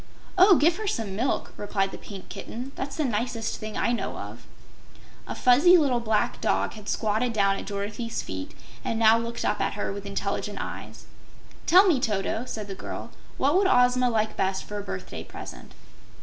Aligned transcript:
"Oh, 0.35 0.55
give 0.55 0.77
her 0.77 0.87
some 0.87 1.15
milk," 1.15 1.53
replied 1.57 1.91
the 1.91 1.97
Pink 1.99 2.27
Kitten; 2.27 2.71
"that's 2.73 2.95
the 2.95 3.05
nicest 3.05 3.59
thing 3.59 3.77
I 3.77 3.91
know 3.91 4.17
of." 4.17 4.47
A 5.27 5.35
fuzzy 5.35 5.77
little 5.77 5.99
black 5.99 6.41
dog 6.41 6.73
had 6.73 6.89
squatted 6.89 7.33
down 7.33 7.57
at 7.57 7.67
Dorothy's 7.67 8.23
feet 8.23 8.55
and 8.83 8.97
now 8.97 9.15
looked 9.19 9.45
up 9.45 9.61
at 9.61 9.73
her 9.73 9.93
with 9.93 10.07
intelligent 10.07 10.57
eyes. 10.59 11.05
"Tell 11.67 11.85
me, 11.85 11.99
Toto," 11.99 12.45
said 12.47 12.67
the 12.67 12.73
girl; 12.73 13.11
"what 13.37 13.55
would 13.55 13.67
Ozma 13.69 14.09
like 14.09 14.35
best 14.35 14.63
for 14.63 14.79
a 14.79 14.83
birthday 14.83 15.23
present?" 15.23 15.73